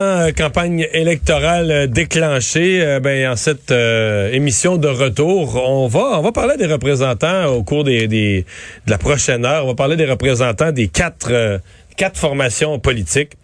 [0.00, 6.20] Campagne électorale euh, déclenchée, euh, ben, en cette euh, émission de retour, on va on
[6.20, 8.44] va parler des représentants au cours des, des
[8.86, 9.66] de la prochaine heure.
[9.66, 11.60] On va parler des représentants des quatre
[11.96, 13.34] quatre formations politiques.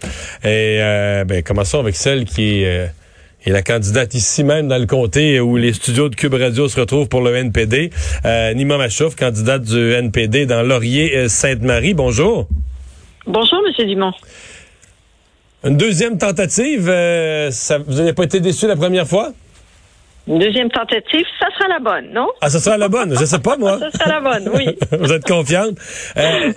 [0.43, 0.81] Et
[1.25, 2.91] ben, commençons avec celle qui est
[3.47, 7.09] la candidate ici même dans le comté où les studios de Cube Radio se retrouvent
[7.09, 7.91] pour le NPD.
[8.57, 11.95] Nima Machouf, candidate du NPD dans Laurier-Sainte-Marie.
[11.95, 12.49] Bonjour.
[13.25, 14.13] Bonjour, Monsieur Dumont.
[15.63, 19.33] Une deuxième tentative, euh, ça, vous n'avez pas été déçu la première fois?
[20.31, 22.29] Une deuxième tentative, ça sera la bonne, non?
[22.41, 23.19] Ah, ça sera la bonne.
[23.19, 23.81] Je sais pas, moi.
[23.81, 24.79] ça sera la bonne, oui.
[25.01, 25.77] vous êtes confiante?
[26.17, 26.53] Euh,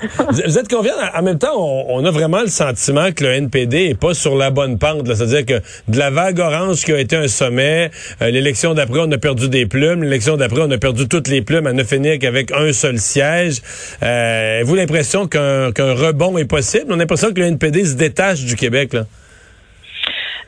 [0.45, 0.95] vous êtes confiante?
[1.15, 4.51] En même temps, on, a vraiment le sentiment que le NPD est pas sur la
[4.51, 5.07] bonne pente.
[5.07, 7.89] C'est-à-dire que de la vague orange qui a été un sommet,
[8.21, 10.03] euh, l'élection d'après, on a perdu des plumes.
[10.03, 13.57] L'élection d'après, on a perdu toutes les plumes à ne finir qu'avec un seul siège.
[14.03, 16.85] Euh, avez-vous l'impression qu'un rebond est possible?
[16.89, 19.05] On a l'impression que le NPD se détache du Québec, là.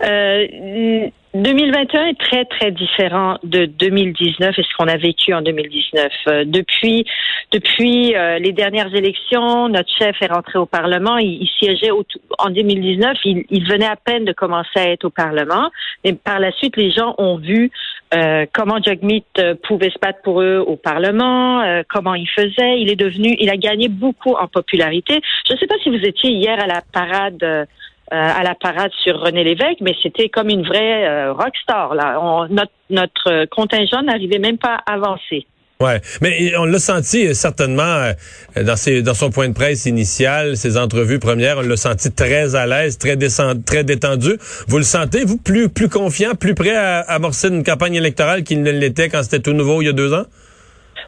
[0.03, 6.11] Euh, 2021 est très, très différent de 2019 et ce qu'on a vécu en 2019.
[6.27, 7.05] Euh, depuis
[7.51, 11.17] depuis euh, les dernières élections, notre chef est rentré au Parlement.
[11.17, 13.17] Il, siégeait en 2019.
[13.25, 15.69] Il, il, venait à peine de commencer à être au Parlement.
[16.05, 17.69] Mais par la suite, les gens ont vu
[18.13, 19.25] euh, comment Jagmeet
[19.63, 22.79] pouvait se battre pour eux au Parlement, comment il faisait.
[22.79, 25.19] Il est devenu, il a gagné beaucoup en popularité.
[25.47, 27.67] Je ne sais pas si vous étiez hier à la parade
[28.13, 31.95] euh, à la parade sur René Lévesque, mais c'était comme une vraie euh, rockstar.
[31.95, 32.19] Là.
[32.51, 35.47] notre, notre contingent n'arrivait même pas à avancer.
[35.81, 38.11] Ouais, mais on l'a senti euh, certainement
[38.55, 42.53] dans ses dans son point de presse initial, ses entrevues premières, on l'a senti très
[42.53, 43.17] à l'aise, très
[43.65, 44.37] très détendu.
[44.67, 48.61] Vous le sentez vous plus plus confiant, plus prêt à amorcer une campagne électorale qu'il
[48.61, 50.25] ne l'était quand c'était tout nouveau il y a deux ans?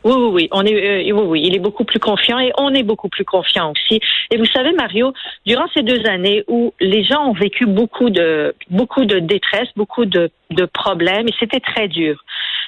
[0.07, 0.47] Oui, oui, oui.
[0.53, 1.41] On est, euh, oui, oui.
[1.43, 3.99] Il est beaucoup plus confiant et on est beaucoup plus confiant aussi.
[4.31, 5.11] Et vous savez, Mario,
[5.45, 10.05] durant ces deux années où les gens ont vécu beaucoup de, beaucoup de détresse, beaucoup
[10.05, 12.23] de, de problèmes, et c'était très dur.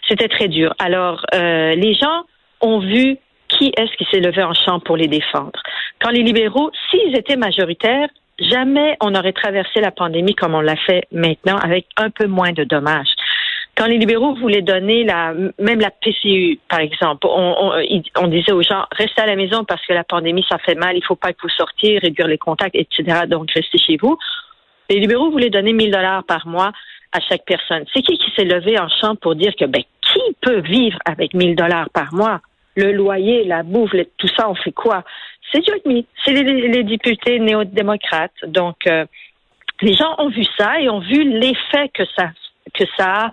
[0.09, 0.73] C'était très dur.
[0.79, 2.23] Alors, euh, les gens
[2.59, 5.61] ont vu qui est-ce qui s'est levé en champ pour les défendre.
[6.01, 8.09] Quand les libéraux, s'ils étaient majoritaires,
[8.39, 12.51] jamais on aurait traversé la pandémie comme on l'a fait maintenant avec un peu moins
[12.51, 13.07] de dommages.
[13.79, 17.71] Quand les libéraux voulaient donner la, même la PCU, par exemple, on,
[18.17, 20.97] on, disait aux gens, restez à la maison parce que la pandémie, ça fait mal,
[20.97, 23.21] il faut pas que vous sortiez, réduire les contacts, etc.
[23.25, 24.17] Donc, restez chez vous.
[24.89, 26.73] Les libéraux voulaient donner 1000 dollars par mois
[27.13, 27.85] à chaque personne.
[27.93, 31.33] C'est qui qui s'est levé en champ pour dire que, ben, qui peut vivre avec
[31.33, 32.41] 1000 dollars par mois?
[32.75, 35.05] Le loyer, la bouffe, tout ça, on fait quoi?
[35.53, 35.63] C'est
[36.25, 38.43] C'est les, députés néo-démocrates.
[38.45, 39.05] Donc, euh,
[39.81, 42.31] les gens ont vu ça et ont vu l'effet que ça,
[42.73, 43.31] que ça a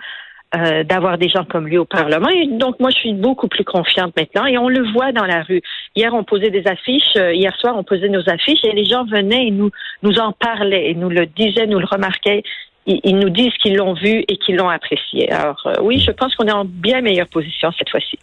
[0.54, 2.28] euh, d'avoir des gens comme lui au Parlement.
[2.28, 5.42] Et donc, moi, je suis beaucoup plus confiante maintenant et on le voit dans la
[5.42, 5.60] rue.
[5.96, 7.16] Hier, on posait des affiches.
[7.16, 9.70] Euh, hier soir, on posait nos affiches et les gens venaient et nous,
[10.02, 12.44] nous en parlaient et nous le disaient, nous le remarquaient.
[12.86, 15.32] Ils, nous disent qu'ils l'ont vu et qu'ils l'ont apprécié.
[15.32, 18.16] Alors, euh, oui, je pense qu'on est en bien meilleure position cette fois-ci.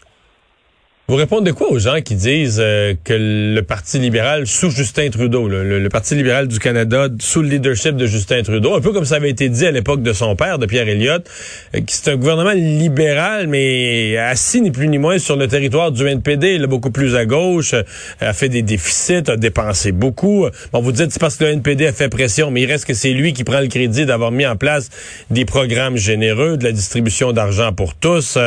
[1.09, 5.49] Vous répondez quoi aux gens qui disent euh, que le Parti libéral sous Justin Trudeau,
[5.49, 9.15] le, Parti libéral du Canada sous le leadership de Justin Trudeau, un peu comme ça
[9.15, 11.29] avait été dit à l'époque de son père, de Pierre Elliott,
[11.75, 16.07] euh, c'est un gouvernement libéral, mais assis ni plus ni moins sur le territoire du
[16.07, 17.83] NPD, là, beaucoup plus à gauche, euh,
[18.21, 20.47] a fait des déficits, a dépensé beaucoup.
[20.71, 22.93] Bon, vous dites c'est parce que le NPD a fait pression, mais il reste que
[22.93, 24.89] c'est lui qui prend le crédit d'avoir mis en place
[25.29, 28.37] des programmes généreux, de la distribution d'argent pour tous.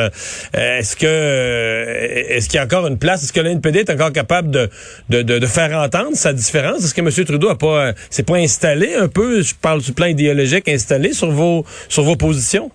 [0.55, 3.23] est-ce que est-ce qu'il y a encore une place?
[3.23, 6.83] Est-ce que l'NPD est encore capable de, faire entendre sa différence?
[6.83, 7.25] Est-ce que M.
[7.25, 11.29] Trudeau a pas, s'est pas installé un peu, je parle du plan idéologique, installé sur
[11.31, 11.63] vos,
[12.17, 12.71] positions?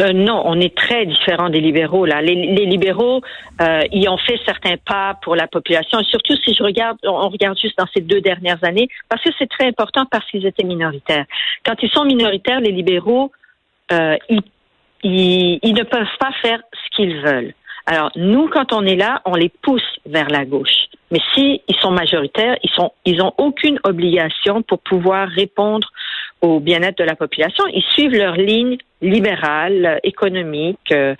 [0.00, 2.06] Euh, non, on est très différent des libéraux.
[2.06, 2.34] Là, les,
[2.66, 3.20] libéraux,
[3.60, 6.00] euh, ils ont fait certains pas pour la population.
[6.04, 9.48] surtout si je regarde, on regarde juste dans ces deux dernières années, parce que c'est
[9.48, 11.24] très important parce qu'ils étaient minoritaires.
[11.66, 13.32] Quand ils sont minoritaires, les libéraux,
[13.92, 14.16] euh,
[15.02, 17.54] ils, ne peuvent pas faire ce qu'ils veulent.
[17.90, 20.88] Alors, nous, quand on est là, on les pousse vers la gauche.
[21.10, 25.88] Mais si ils sont majoritaires, ils sont, ils ont aucune obligation pour pouvoir répondre
[26.42, 27.64] au bien-être de la population.
[27.72, 31.14] Ils suivent leur ligne libérale, économique, euh,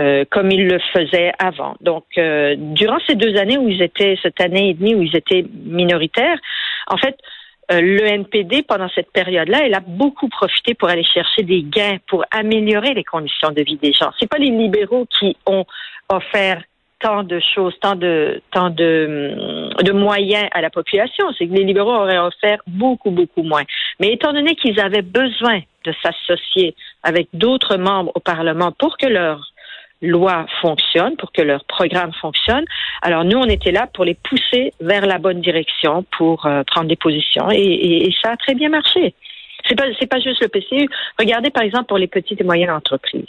[0.00, 1.76] euh, comme ils le faisaient avant.
[1.82, 5.14] Donc, euh, durant ces deux années où ils étaient, cette année et demie où ils
[5.14, 6.38] étaient minoritaires,
[6.86, 7.18] en fait,
[7.72, 11.98] euh, le NPD, pendant cette période-là, elle a beaucoup profité pour aller chercher des gains,
[12.08, 14.10] pour améliorer les conditions de vie des gens.
[14.18, 15.64] C'est pas les libéraux qui ont
[16.08, 16.62] offert
[17.00, 21.26] tant de choses, tant de, tant de, de moyens à la population.
[21.36, 23.64] C'est que les libéraux auraient offert beaucoup, beaucoup moins.
[24.00, 29.06] Mais étant donné qu'ils avaient besoin de s'associer avec d'autres membres au Parlement pour que
[29.06, 29.53] leur
[30.02, 32.64] loi fonctionne, pour que leur programme fonctionne.
[33.02, 36.88] Alors nous, on était là pour les pousser vers la bonne direction, pour euh, prendre
[36.88, 39.14] des positions, et, ça a très bien marché.
[39.68, 40.88] C'est pas, pas juste le PCU.
[41.18, 43.26] Regardez, par exemple, pour les petites et moyennes entreprises.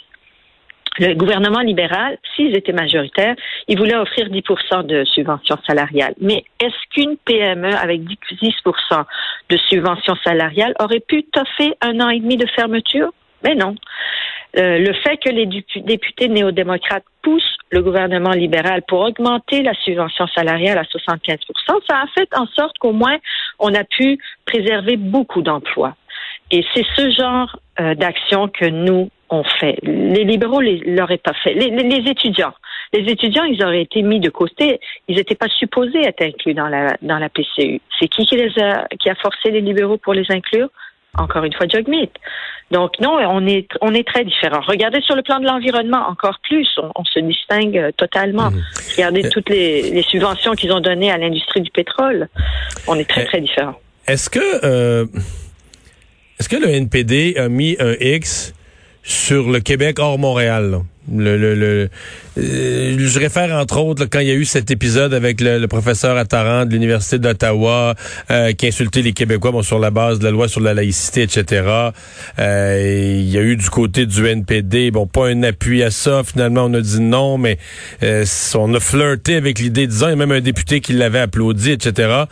[0.98, 3.36] Le gouvernement libéral, s'ils étaient majoritaires,
[3.68, 6.14] ils voulaient offrir 10% de subventions salariales.
[6.20, 9.04] Mais est-ce qu'une PME avec 10%
[9.50, 13.12] de subventions salariales aurait pu toffer un an et demi de fermeture?
[13.46, 13.76] Mais non.
[14.58, 20.26] Euh, le fait que les députés néo-démocrates poussent le gouvernement libéral pour augmenter la subvention
[20.28, 21.38] salariale à 75%
[21.86, 23.18] ça a fait en sorte qu'au moins
[23.58, 25.94] on a pu préserver beaucoup d'emplois.
[26.50, 29.78] Et c'est ce genre euh, d'action que nous on fait.
[29.82, 31.52] Les libéraux ne l'auraient pas fait.
[31.54, 32.54] Les, étudiants,
[32.92, 34.80] les étudiants, ils auraient été mis de côté.
[35.08, 37.80] Ils n'étaient pas supposés être inclus dans la dans la PCU.
[37.98, 40.68] C'est qui qui a forcé les libéraux pour les inclure?
[41.18, 42.10] Encore une fois Jogmeat.
[42.70, 44.60] Donc non, on est on est très différents.
[44.66, 48.50] Regardez sur le plan de l'environnement encore plus, on, se distingue euh, totalement.
[48.50, 48.62] Mmh.
[48.96, 52.28] Regardez euh, toutes les, subventions qu'ils ont données à l'industrie du pétrole.
[52.88, 53.78] On est très euh, très différents.
[54.08, 55.08] Est-ce que
[56.38, 58.52] est-ce que le NPD a mis un X
[59.02, 60.80] sur le Québec hors Montréal?
[61.14, 61.88] Le, le, le
[62.38, 66.18] euh, je réfère entre autres quand il y a eu cet épisode avec le, professeur
[66.18, 67.94] Attaran de l'université d'Ottawa
[68.30, 71.22] euh, qui insultait les Québécois bon, sur la base de la loi sur la laïcité,
[71.22, 71.90] etc.
[72.38, 76.22] Euh, il y a eu du côté du NPD bon pas un appui à ça.
[76.24, 77.58] Finalement, on a dit non, mais
[78.54, 81.70] on a flirté avec l'idée, disant il y a même un député qui l'avait applaudi,
[81.70, 82.24] etc.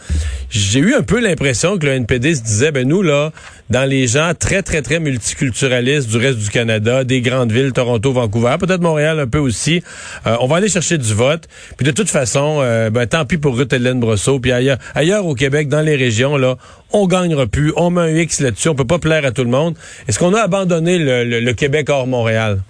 [0.50, 3.32] J'ai eu un peu l'impression que le NPD se disait ben nous là
[3.70, 8.12] dans les gens très très très multiculturalistes du reste du Canada, des grandes villes, Toronto,
[8.12, 9.82] Vancouver peut-être Montréal un peu aussi.
[10.26, 11.48] Euh, on va aller chercher du vote.
[11.76, 14.38] Puis de toute façon, euh, ben, tant pis pour Ruth Hélène Brosseau.
[14.40, 16.56] Puis ailleurs, ailleurs au Québec, dans les régions, là,
[16.92, 17.72] on gagnera plus.
[17.76, 18.68] On met un X là-dessus.
[18.68, 19.76] On peut pas plaire à tout le monde.
[20.08, 22.60] Est-ce qu'on a abandonné le, Québec hors Montréal?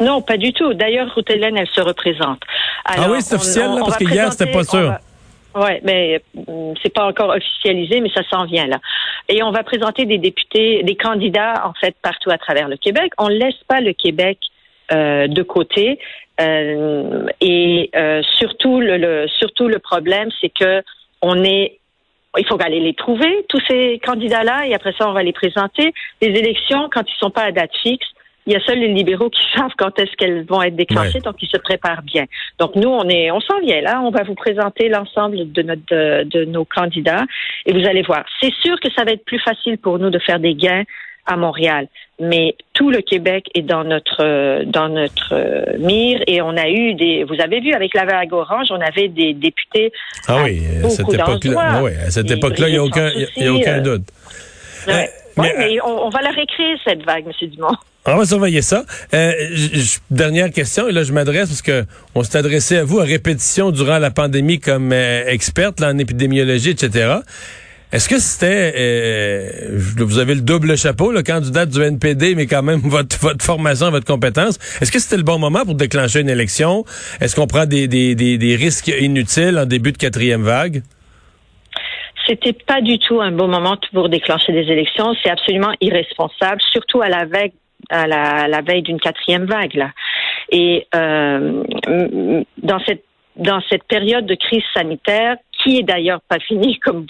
[0.00, 0.74] Non, pas du tout.
[0.74, 2.40] D'ailleurs, Ruth Hélène, elle se représente.
[2.84, 4.94] ah oui, c'est officiel, là, parce que hier, c'était pas sûr.
[5.56, 8.78] Oui, mais euh, c'est pas encore officialisé, mais ça s'en vient là.
[9.28, 13.12] Et on va présenter des députés, des candidats en fait partout à travers le Québec.
[13.16, 14.38] On laisse pas le Québec
[14.92, 15.98] euh, de côté.
[16.40, 20.82] Euh, et euh, surtout, le, surtout le problème, c'est que
[21.22, 21.78] on est
[22.38, 25.94] il faut aller les trouver, tous ces candidats-là, et après ça, on va les présenter.
[26.20, 28.06] Les élections, quand ils sont pas à date fixe,
[28.46, 31.36] il y a seuls les libéraux qui savent quand est-ce qu'elles vont être déclenchées, donc
[31.42, 32.26] ils se préparent bien.
[32.58, 34.00] Donc nous, on est, on s'en vient là.
[34.02, 37.24] On va vous présenter l'ensemble de notre de, de, nos candidats
[37.64, 38.24] et vous allez voir.
[38.40, 40.84] C'est sûr que ça va être plus facile pour nous de faire des gains
[41.26, 41.88] à Montréal.
[42.18, 46.94] Mais tout le Québec est dans notre dans notre euh, mire et on a eu
[46.94, 47.24] des.
[47.24, 49.92] Vous avez vu avec la vague orange, on avait des députés.
[50.26, 53.52] Ah oui, à cette époque-là, oui, à cette époque-là, il n'y a aucun, y a
[53.52, 54.04] aucun doute.
[54.88, 55.02] Euh,
[55.36, 57.48] mais, on, va la réécrire cette vague, M.
[57.50, 57.76] Dumont.
[58.06, 58.84] On va surveiller ça.
[59.12, 59.32] Euh,
[60.10, 61.84] dernière question, et là je m'adresse parce que
[62.14, 67.16] on s'est adressé à vous à répétition durant la pandémie comme experte en épidémiologie, etc.
[67.92, 72.62] Est-ce que c'était, euh, vous avez le double chapeau, le candidat du NPD, mais quand
[72.62, 74.58] même votre, formation, votre compétence.
[74.80, 76.84] Est-ce que c'était le bon moment pour déclencher une élection?
[77.20, 77.86] Est-ce qu'on prend des,
[78.58, 80.82] risques inutiles en début de quatrième vague?
[82.26, 85.14] C'était pas du tout un bon moment pour déclencher des élections.
[85.22, 87.52] C'est absolument irresponsable, surtout à la veille
[87.88, 89.92] à la, veille d'une quatrième vague là.
[90.50, 91.62] Et euh,
[92.58, 93.04] dans cette
[93.36, 97.06] dans cette période de crise sanitaire, qui est d'ailleurs pas finie, comme,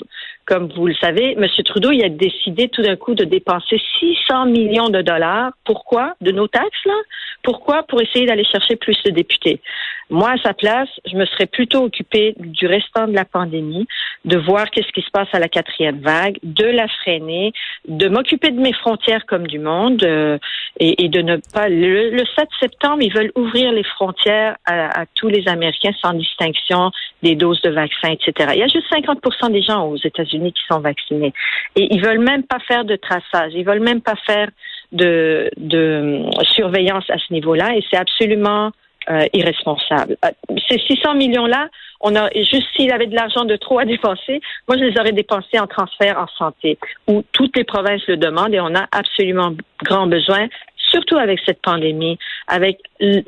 [0.47, 1.47] comme vous le savez, M.
[1.65, 5.53] Trudeau il a décidé tout d'un coup de dépenser 600 millions de dollars.
[5.65, 6.15] Pourquoi?
[6.21, 6.95] De nos taxes, là?
[7.43, 7.83] Pourquoi?
[7.85, 9.61] Pour essayer d'aller chercher plus de députés.
[10.09, 13.87] Moi, à sa place, je me serais plutôt occupée du restant de la pandémie,
[14.25, 17.53] de voir qu'est-ce qui se passe à la quatrième vague, de la freiner,
[17.89, 20.39] de m'occuper de mes frontières comme du monde euh,
[20.79, 21.69] et, de ne pas...
[21.69, 26.91] Le, 7 septembre, ils veulent ouvrir les frontières à, à tous les Américains sans distinction
[27.23, 28.51] des doses de vaccins, etc.
[28.55, 31.33] Il y a juste 50 des gens aux États-Unis qui sont vaccinés.
[31.77, 33.53] Et ils veulent même pas faire de traçage.
[33.55, 34.49] Ils veulent même pas faire
[34.93, 36.23] de, de
[36.55, 37.77] surveillance à ce niveau-là.
[37.77, 38.73] Et c'est absolument
[39.09, 40.17] euh, irresponsable.
[40.25, 41.69] Euh, ces 600 millions-là,
[42.01, 45.13] on a juste s'il avait de l'argent de trop à dépenser, moi je les aurais
[45.13, 46.77] dépensés en transfert en santé,
[47.07, 49.53] où toutes les provinces le demandent et on a absolument
[49.85, 50.49] grand besoin,
[50.91, 52.81] surtout avec cette pandémie, avec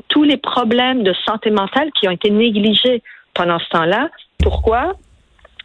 [0.08, 3.00] tous les problèmes de santé mentale qui ont été négligés
[3.34, 4.08] pendant ce temps-là.
[4.42, 4.94] Pourquoi?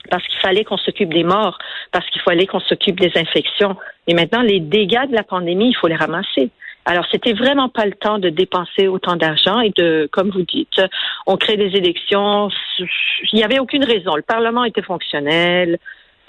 [0.10, 1.58] Parce qu'il fallait qu'on s'occupe des morts,
[1.92, 3.76] parce qu'il fallait qu'on s'occupe des infections.
[4.08, 6.50] Et maintenant, les dégâts de la pandémie, il faut les ramasser.
[6.86, 10.82] Alors, c'était vraiment pas le temps de dépenser autant d'argent et de, comme vous dites,
[11.26, 12.50] on crée des élections.
[12.80, 14.16] Il n'y avait aucune raison.
[14.16, 15.80] Le Parlement était fonctionnel.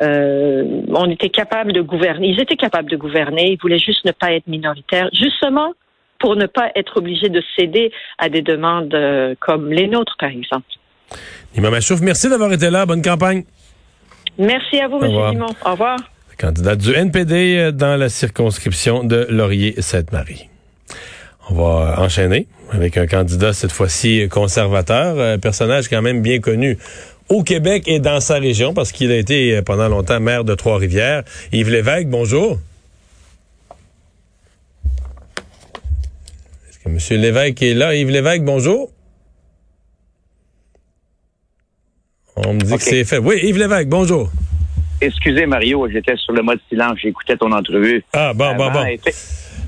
[0.03, 2.29] Euh, on était capable de gouverner.
[2.29, 3.53] Ils étaient capables de gouverner.
[3.53, 5.73] Ils voulaient juste ne pas être minoritaires, justement
[6.21, 10.31] pour ne pas être obligés de céder à des demandes euh, comme les nôtres, par
[10.31, 10.67] exemple.
[11.55, 12.87] Nima Machouf, merci d'avoir été là.
[12.87, 13.45] Bonne campagne.
[14.39, 15.11] Merci à vous, M.
[15.31, 15.47] Simon.
[15.65, 15.97] Au revoir.
[16.39, 20.49] Candidat du NPD dans la circonscription de Laurier-Sainte-Marie.
[21.49, 26.77] On va enchaîner avec un candidat cette fois-ci conservateur, un personnage quand même bien connu
[27.29, 31.23] au Québec et dans sa région parce qu'il a été pendant longtemps maire de Trois-Rivières.
[31.53, 32.59] Yves Lévesque, bonjour.
[36.69, 37.21] Est-ce que M.
[37.21, 37.95] Lévesque est là?
[37.95, 38.91] Yves Lévesque, bonjour.
[42.37, 43.19] On me dit que c'est fait.
[43.19, 44.31] Oui, Yves Lévesque, bonjour.
[45.01, 48.03] Excusez, Mario, j'étais sur le mode silence, j'écoutais ton entrevue.
[48.13, 48.85] Ah, bon, bon, bon.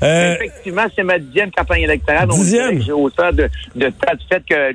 [0.02, 2.28] Euh, Effectivement, c'est ma dixième campagne électorale.
[2.28, 2.82] Dixième?
[2.82, 4.72] J'ai autant de, de tas de fait que,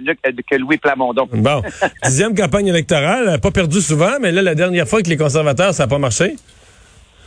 [0.49, 1.27] que Louis Plamondon.
[1.31, 1.61] Bon.
[2.03, 5.83] dixième campagne électorale, pas perdu souvent, mais là, la dernière fois que les conservateurs, ça
[5.83, 6.35] n'a pas marché?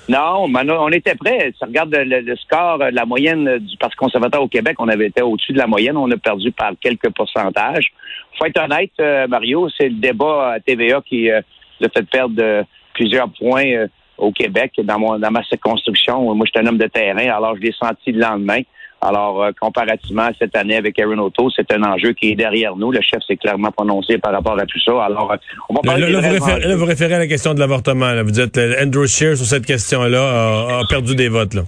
[0.08, 1.52] Non, on était prêts.
[1.56, 5.52] Si regarde le, score, la moyenne du Parti conservateur au Québec, on avait été au-dessus
[5.52, 5.96] de la moyenne.
[5.96, 7.90] On a perdu par quelques pourcentages.
[8.38, 11.40] Faut être honnête, euh, Mario, c'est le débat à TVA qui euh,
[11.82, 13.86] a fait perdre euh, plusieurs points
[14.18, 16.34] au Québec dans, mon, dans ma circonscription.
[16.34, 18.60] Moi, j'étais un homme de terrain, alors je l'ai senti le lendemain.
[19.04, 22.74] Alors, euh, comparativement à cette année avec Aaron Auto, c'est un enjeu qui est derrière
[22.74, 22.90] nous.
[22.90, 24.92] Le chef s'est clairement prononcé par rapport à tout ça.
[25.04, 25.36] Alors, euh,
[25.68, 26.20] on va parler là,
[26.74, 28.10] vous, référez, à la question de l'avortement.
[28.22, 31.52] Vous dites euh, Andrew Scheer sur cette question-là a, perdu des votes.
[31.52, 31.62] Là.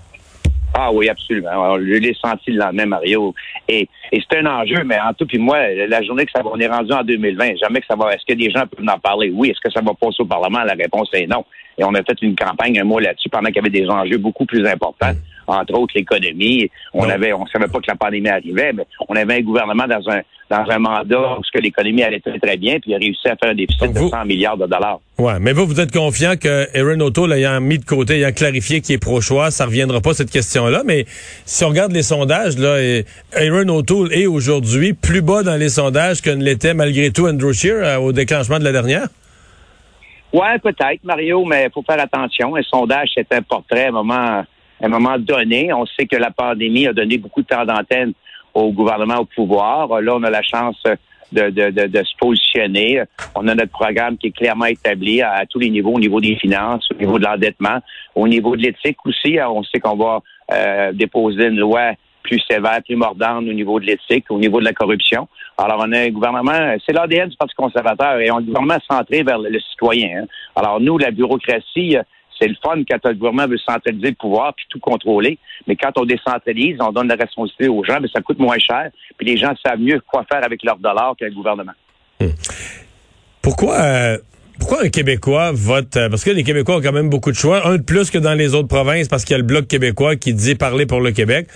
[0.73, 1.51] Ah oui, absolument.
[1.51, 3.35] Alors, je l'ai senti le lendemain, Mario.
[3.69, 6.49] Et, et c'est un enjeu, mais en tout, puis moi, la journée que ça va,
[6.55, 8.15] on est rendu en 2020, jamais que ça va.
[8.15, 9.31] Est-ce que des gens peuvent en parler?
[9.35, 9.51] Oui.
[9.51, 10.65] Est-ce que ça va passer au Parlement?
[10.65, 11.45] La réponse est non.
[11.79, 14.17] Et on a fait une campagne un mois là-dessus pendant qu'il y avait des enjeux
[14.17, 15.13] beaucoup plus importants,
[15.47, 16.71] entre autres l'économie.
[16.93, 20.09] On avait, on savait pas que la pandémie arrivait, mais on avait un gouvernement dans
[20.11, 23.37] un dans un mandat où l'économie allait très, très bien, puis il a réussi à
[23.37, 25.01] faire un déficit de 100 milliards de dollars.
[25.19, 28.81] Ouais, mais vous, vous êtes confiant que Aaron O'Toole ayant mis de côté, ayant clarifié
[28.81, 30.83] qu'il est pro-choix, ça reviendra pas cette question-là.
[30.85, 31.05] Mais
[31.45, 32.77] si on regarde les sondages, là,
[33.35, 37.53] Aaron O'Toole est aujourd'hui plus bas dans les sondages que ne l'était malgré tout Andrew
[37.53, 39.09] Scheer euh, au déclenchement de la dernière.
[40.33, 42.57] Ouais, peut-être, Mario, mais il faut faire attention.
[42.57, 44.45] Un sondage, c'est un portrait à un moment,
[44.83, 45.73] un moment donné.
[45.73, 48.13] On sait que la pandémie a donné beaucoup de temps d'antenne
[48.55, 50.01] au gouvernement au pouvoir.
[50.01, 50.83] Là, on a la chance
[51.33, 53.03] de, de, de, se positionner.
[53.35, 56.37] On a notre programme qui est clairement établi à, tous les niveaux, au niveau des
[56.37, 57.79] finances, au niveau de l'endettement,
[58.15, 59.39] au niveau de l'éthique aussi.
[59.41, 60.21] On sait qu'on va
[60.53, 61.93] euh, déposer une loi
[62.23, 65.29] plus sévère, plus mordante au niveau de l'éthique, au niveau de la corruption.
[65.59, 69.23] Alors, on a un gouvernement, c'est l'ADN du Parti conservateur, et on un gouvernement centré
[69.23, 70.23] vers le, citoyen.
[70.23, 70.27] Hein.
[70.57, 71.97] Alors, nous, la bureaucratie,
[72.39, 75.39] c'est le fun quand le gouvernement veut centraliser le pouvoir puis tout contrôler.
[75.67, 78.91] Mais quand on décentralise, on donne la responsabilité aux gens, mais ça coûte moins cher.
[79.17, 81.73] Puis les gens savent mieux quoi faire avec leurs dollars qu'un gouvernement.
[82.21, 82.29] Hmm.
[83.43, 84.19] Pourquoi euh,
[84.59, 87.67] pourquoi un Québécois vote euh, parce que les Québécois ont quand même beaucoup de choix,
[87.67, 90.17] un de plus que dans les autres provinces parce qu'il y a le bloc québécois
[90.17, 91.49] qui dit parler pour le Québec.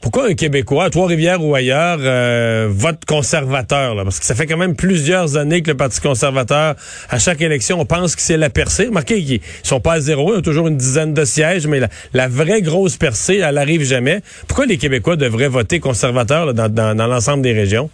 [0.00, 3.96] Pourquoi un Québécois, à Trois-Rivières ou ailleurs, euh, vote conservateur?
[3.96, 6.76] Parce que ça fait quand même plusieurs années que le Parti conservateur,
[7.10, 8.86] à chaque élection, on pense que c'est la percée.
[8.86, 11.80] Remarquez qu'ils sont pas à zéro, ils ont toujours une dizaine de sièges, mais
[12.14, 14.20] la, vraie grosse percée, elle arrive jamais.
[14.46, 17.90] Pourquoi les Québécois devraient voter conservateur dans, l'ensemble des régions?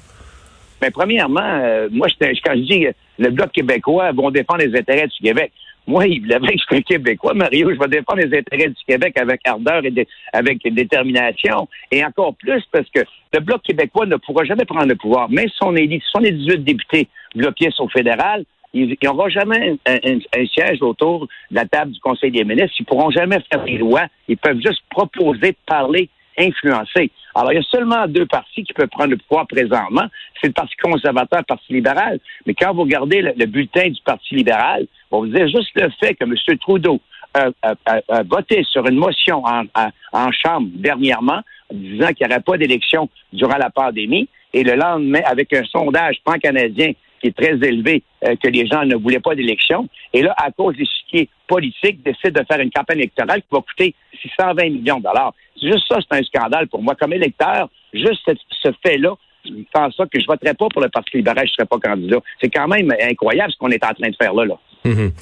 [0.83, 2.87] Mais premièrement, euh, moi, quand je dis
[3.19, 5.53] le Bloc québécois vont défendre les intérêts du Québec,
[5.87, 9.19] moi, Yves Lévesque, je suis un Québécois, Mario, je vais défendre les intérêts du Québec
[9.19, 11.69] avec ardeur et avec détermination.
[11.91, 13.01] Et encore plus parce que
[13.33, 15.31] le Bloc québécois ne pourra jamais prendre le pouvoir.
[15.31, 19.29] Même si on est, si on est 18 députés bloqués au fédéral, il n'y aura
[19.29, 22.75] jamais un, siège autour de la table du Conseil des ministres.
[22.81, 24.07] Ils pourront jamais faire des lois.
[24.27, 27.11] Ils peuvent juste proposer, parler, influencer.
[27.35, 30.07] Alors, il y a seulement deux partis qui peuvent prendre le pouvoir présentement.
[30.41, 32.21] C'est le Parti conservateur et le Parti libéral.
[32.47, 36.15] Mais quand vous regardez le, bulletin du Parti libéral, on vous dire juste le fait
[36.15, 36.35] que M.
[36.59, 37.01] Trudeau
[37.35, 41.41] a, voté sur une motion en, Chambre dernièrement,
[41.73, 46.19] disant qu'il n'y aurait pas d'élection durant la pandémie, et le lendemain, avec un sondage
[46.25, 46.93] pan-canadien
[47.25, 49.89] qui est très élevé, euh, que les gens ne voulaient pas d'élection.
[50.13, 53.61] Et là, à cause des chiquiers politiques, décide de faire une campagne électorale qui va
[53.61, 55.35] coûter 620 millions de dollars.
[55.61, 56.95] Juste ça, c'est un scandale pour moi.
[56.95, 58.21] Comme électeur, juste
[58.63, 59.15] ce, fait-là,
[59.47, 62.19] je pense ça que je voterais pas pour le Parti libéral, je serais pas candidat.
[62.43, 64.45] C'est quand même incroyable ce qu'on est en train de faire là.
[64.45, 64.59] là.
[64.85, 65.13] Mm-hmm.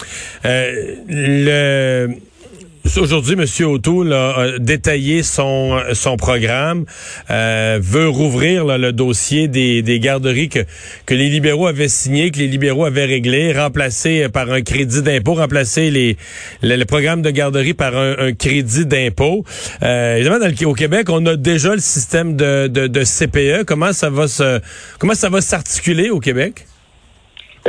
[0.45, 2.32] euh, le
[2.85, 3.45] Aujourd'hui, M.
[3.67, 6.85] O'Toole a détaillé son, son programme,
[7.31, 10.59] euh, veut rouvrir le dossier des, des garderies que,
[11.07, 15.35] que les libéraux avaient signé, que les libéraux avaient réglé, remplacer par un crédit d'impôt,
[15.35, 16.17] remplacer les,
[16.63, 19.45] le, programme de garderie par un, crédit d'impôt.
[19.85, 23.65] Euh, évidemment, dans le, au Québec, on a déjà le système de, de, de CPE.
[23.65, 24.61] Comment ça va se
[24.99, 26.67] comment ça va s'articuler au Québec?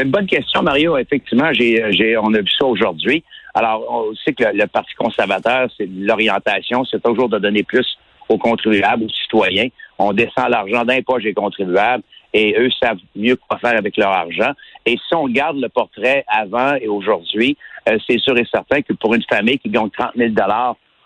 [0.02, 0.98] Une bonne question, Mario.
[0.98, 3.24] Effectivement, j'ai, j'ai, on a vu ça aujourd'hui.
[3.54, 7.86] Alors, on sait que le, Parti conservateur, c'est l'orientation, c'est toujours de donner plus
[8.30, 9.68] aux contribuables, aux citoyens.
[10.00, 14.12] On descend l'argent d'un poche des contribuables et eux savent mieux quoi faire avec leur
[14.12, 14.52] argent.
[14.86, 17.56] Et si on regarde le portrait avant et aujourd'hui,
[17.88, 20.32] euh, c'est sûr et certain que pour une famille qui gagne 30 000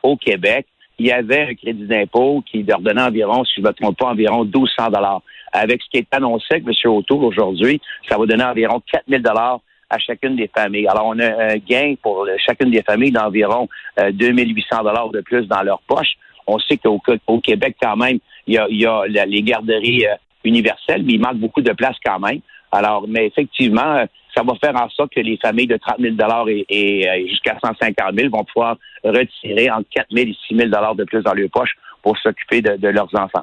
[0.04, 0.68] au Québec,
[1.00, 3.98] il y avait un crédit d'impôt qui leur donnait environ, si je ne me trompe
[3.98, 5.22] pas, environ 1200 dollars.
[5.52, 6.92] Avec ce qui est annoncé avec M.
[6.92, 10.88] O'Toole aujourd'hui, ça va donner environ 4000 dollars à chacune des familles.
[10.88, 15.62] Alors, on a un gain pour chacune des familles d'environ 2800 dollars de plus dans
[15.62, 16.18] leur poche.
[16.48, 17.00] On sait qu'au
[17.42, 21.74] Québec, quand même, il y a, les garderies euh, universelles, mais il manque beaucoup de
[21.74, 22.40] places quand même.
[22.72, 26.16] Alors, mais effectivement, euh, ça va faire en sorte que les familles de 30 000
[26.48, 30.70] et, et euh, jusqu'à 150 000 vont pouvoir retirer entre 4 000 et 6 000
[30.70, 33.42] de plus dans leur poche pour s'occuper de, leurs enfants.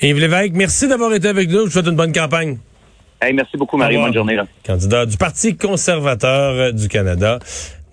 [0.00, 1.60] Yves Lévesque, merci d'avoir été avec nous.
[1.60, 2.58] Je vous souhaite une bonne campagne.
[3.34, 3.96] Merci beaucoup, Marie.
[3.96, 4.38] Bonne journée.
[4.64, 7.38] Candidat du Parti conservateur du Canada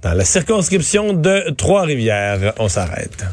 [0.01, 2.53] dans la circonscription de Trois-Rivières.
[2.59, 3.25] On s'arrête.